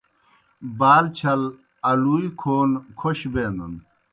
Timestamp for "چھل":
1.17-1.41